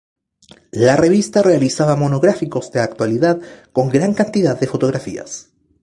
La 0.71 0.95
revista 0.95 1.43
realizaba 1.43 1.95
monográficos 1.95 2.71
de 2.71 2.79
actualidad 2.79 3.39
con 3.71 3.89
gran 3.89 4.15
cantidad 4.15 4.59
de 4.59 4.65
fotografías. 4.65 5.51